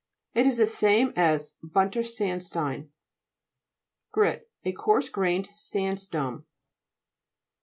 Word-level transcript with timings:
It 0.33 0.47
is 0.47 0.57
the 0.57 0.65
same 0.65 1.13
as 1.15 1.53
bunter 1.61 1.99
sandstein. 2.01 2.89
GRIT 4.11 4.49
A 4.63 4.71
coarse 4.71 5.09
grained 5.09 5.49
sandstone. 5.55 6.43